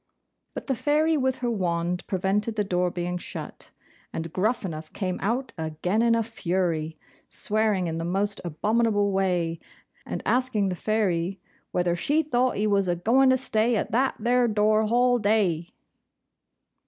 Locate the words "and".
4.11-4.33, 10.03-10.23